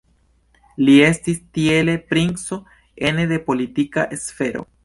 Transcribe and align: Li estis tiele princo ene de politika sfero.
Li 0.87 0.95
estis 1.07 1.37
tiele 1.59 1.95
princo 2.13 2.59
ene 3.11 3.29
de 3.35 3.41
politika 3.51 4.11
sfero. 4.27 4.71